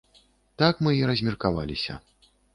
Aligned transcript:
Так 0.61 0.81
мы 0.87 0.95
і 1.01 1.03
размеркаваліся. 1.11 2.01